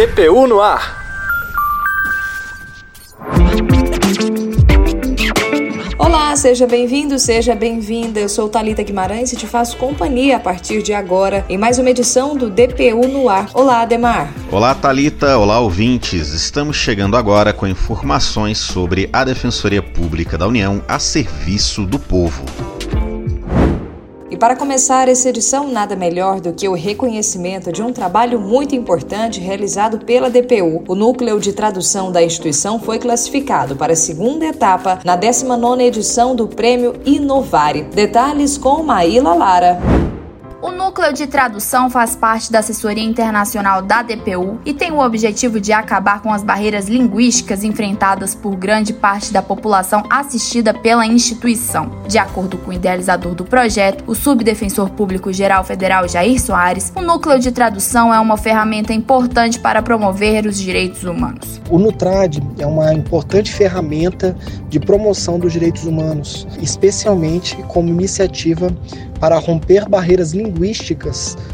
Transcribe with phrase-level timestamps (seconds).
[0.00, 0.98] DPU no ar.
[5.98, 8.18] Olá, seja bem-vindo, seja bem-vinda.
[8.18, 11.90] Eu sou Talita Guimarães e te faço companhia a partir de agora em mais uma
[11.90, 13.50] edição do DPU no ar.
[13.52, 14.32] Olá, Ademar.
[14.50, 15.36] Olá, Talita.
[15.36, 16.32] Olá, ouvintes.
[16.32, 22.79] Estamos chegando agora com informações sobre a Defensoria Pública da União a serviço do povo
[24.40, 29.38] para começar essa edição, nada melhor do que o reconhecimento de um trabalho muito importante
[29.38, 30.82] realizado pela DPU.
[30.88, 36.34] O núcleo de tradução da instituição foi classificado para a segunda etapa na 19ª edição
[36.34, 37.82] do Prêmio Inovare.
[37.82, 40.09] Detalhes com Maíla Lara.
[40.62, 45.58] O núcleo de tradução faz parte da assessoria internacional da DPU e tem o objetivo
[45.58, 51.90] de acabar com as barreiras linguísticas enfrentadas por grande parte da população assistida pela instituição.
[52.06, 57.00] De acordo com o idealizador do projeto, o subdefensor público geral federal Jair Soares, o
[57.00, 61.58] núcleo de tradução é uma ferramenta importante para promover os direitos humanos.
[61.70, 64.36] O Nutrad é uma importante ferramenta
[64.68, 68.70] de promoção dos direitos humanos, especialmente como iniciativa
[69.20, 70.49] para romper barreiras linguísticas,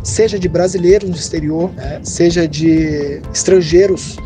[0.02, 4.16] seja de brasileiros no exterior, né, seja de estrangeiros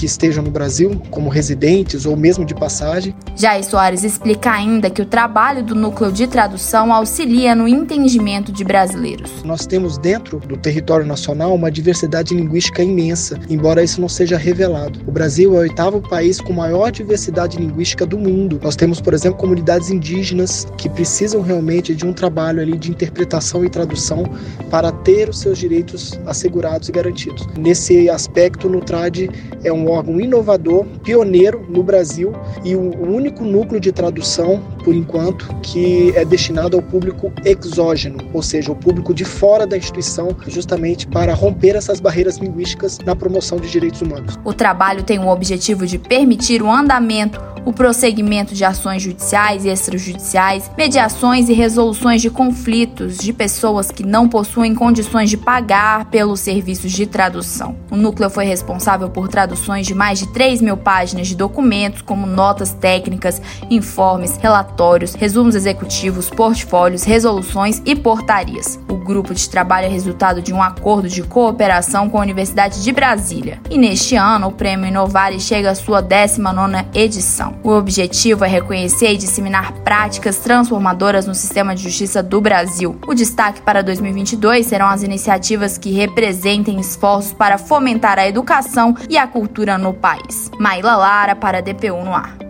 [0.00, 3.14] que estejam no Brasil, como residentes ou mesmo de passagem.
[3.36, 8.64] Jair Soares explica ainda que o trabalho do núcleo de tradução auxilia no entendimento de
[8.64, 9.30] brasileiros.
[9.44, 15.00] Nós temos dentro do território nacional uma diversidade linguística imensa, embora isso não seja revelado.
[15.06, 18.58] O Brasil é o oitavo país com maior diversidade linguística do mundo.
[18.62, 23.66] Nós temos, por exemplo, comunidades indígenas que precisam realmente de um trabalho ali de interpretação
[23.66, 24.24] e tradução
[24.70, 27.46] para ter os seus direitos assegurados e garantidos.
[27.58, 29.28] Nesse aspecto, o Nutrad
[29.62, 32.32] é um órgão inovador, pioneiro no Brasil
[32.64, 38.42] e o único núcleo de tradução, por enquanto, que é destinado ao público exógeno, ou
[38.42, 43.58] seja, o público de fora da instituição, justamente para romper essas barreiras linguísticas na promoção
[43.58, 44.38] de direitos humanos.
[44.44, 49.68] O trabalho tem o objetivo de permitir o andamento o prosseguimento de ações judiciais e
[49.68, 56.40] extrajudiciais, mediações e resoluções de conflitos de pessoas que não possuem condições de pagar pelos
[56.40, 57.76] serviços de tradução.
[57.90, 62.26] O núcleo foi responsável por traduções de mais de 3 mil páginas de documentos, como
[62.26, 63.40] notas técnicas,
[63.70, 64.70] informes, relatórios,
[65.14, 68.80] resumos executivos, portfólios, resoluções e portarias.
[68.88, 72.90] O grupo de trabalho é resultado de um acordo de cooperação com a Universidade de
[72.90, 73.60] Brasília.
[73.68, 77.56] E neste ano, o Prêmio Inovare chega à sua 19ª edição.
[77.62, 82.98] O objetivo é reconhecer e disseminar práticas transformadoras no sistema de justiça do Brasil.
[83.06, 89.18] O destaque para 2022 serão as iniciativas que representem esforços para fomentar a educação e
[89.18, 90.50] a cultura no país.
[90.58, 92.49] Maíla Lara para DPU no ar.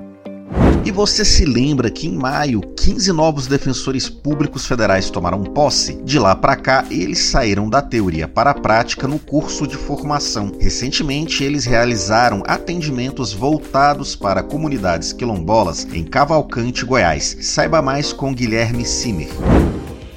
[0.82, 6.00] E você se lembra que em maio, 15 novos defensores públicos federais tomaram posse?
[6.04, 10.52] De lá para cá, eles saíram da teoria para a prática no curso de formação.
[10.58, 17.36] Recentemente, eles realizaram atendimentos voltados para comunidades quilombolas em Cavalcante, Goiás.
[17.42, 19.28] Saiba mais com Guilherme Simer.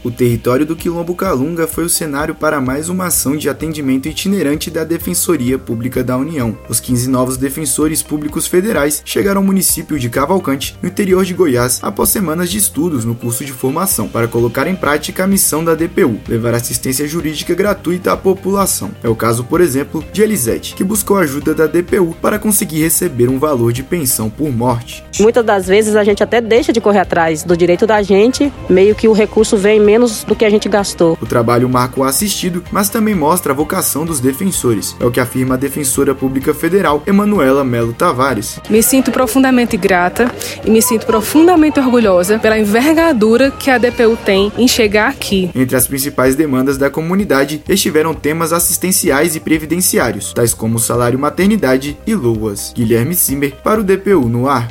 [0.03, 4.69] O território do Quilombo Calunga foi o cenário para mais uma ação de atendimento itinerante
[4.69, 6.57] da Defensoria Pública da União.
[6.67, 11.79] Os 15 novos defensores públicos federais chegaram ao município de Cavalcante, no interior de Goiás,
[11.81, 15.73] após semanas de estudos no curso de formação, para colocar em prática a missão da
[15.73, 18.91] DPU, levar assistência jurídica gratuita à população.
[19.01, 23.29] É o caso, por exemplo, de Elisete, que buscou ajuda da DPU para conseguir receber
[23.29, 25.01] um valor de pensão por morte.
[25.17, 28.93] Muitas das vezes a gente até deixa de correr atrás do direito da gente, meio
[28.93, 31.17] que o recurso vem menos do que a gente gastou.
[31.21, 34.95] O trabalho marca o assistido, mas também mostra a vocação dos defensores.
[34.99, 38.59] É o que afirma a defensora pública federal, Emanuela Melo Tavares.
[38.69, 40.33] Me sinto profundamente grata
[40.65, 45.51] e me sinto profundamente orgulhosa pela envergadura que a DPU tem em chegar aqui.
[45.53, 51.97] Entre as principais demandas da comunidade estiveram temas assistenciais e previdenciários, tais como salário maternidade
[52.07, 52.73] e luas.
[52.75, 54.67] Guilherme Simmer para o DPU no ar.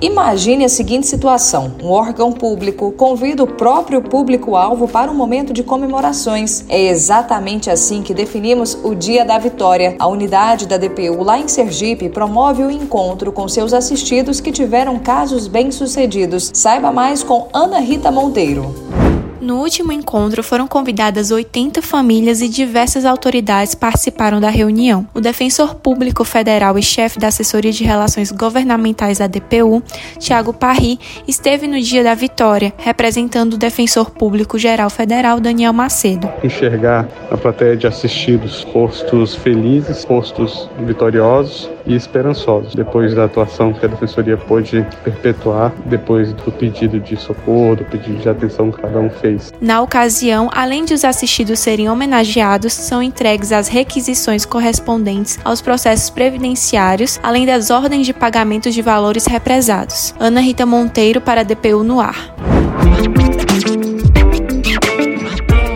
[0.00, 5.62] Imagine a seguinte situação: um órgão público convida o próprio público-alvo para um momento de
[5.62, 6.64] comemorações.
[6.68, 9.96] É exatamente assim que definimos o Dia da Vitória.
[9.98, 14.98] A unidade da DPU lá em Sergipe promove o encontro com seus assistidos que tiveram
[14.98, 16.50] casos bem-sucedidos.
[16.52, 19.05] Saiba mais com Ana Rita Monteiro.
[19.40, 25.06] No último encontro foram convidadas 80 famílias e diversas autoridades participaram da reunião.
[25.14, 29.82] O defensor público federal e chefe da assessoria de relações governamentais da DPU,
[30.18, 30.98] Tiago Parri,
[31.28, 36.30] esteve no dia da vitória, representando o defensor público geral federal Daniel Macedo.
[36.42, 42.74] Enxergar a plateia de assistidos postos felizes, postos vitoriosos, e esperançosos.
[42.74, 48.18] Depois da atuação que a Defensoria pôde perpetuar, depois do pedido de socorro, do pedido
[48.18, 49.35] de atenção que cada um fez.
[49.60, 56.10] Na ocasião, além de os assistidos serem homenageados, são entregues as requisições correspondentes aos processos
[56.10, 60.14] previdenciários, além das ordens de pagamento de valores represados.
[60.18, 62.34] Ana Rita Monteiro para a DPU no ar.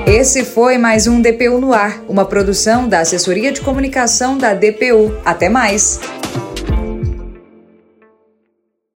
[0.07, 5.15] Esse foi mais um DPU no ar, uma produção da Assessoria de Comunicação da DPU.
[5.25, 6.01] Até mais!